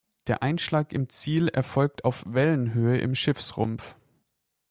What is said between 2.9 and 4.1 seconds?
im Schiffsrumpf.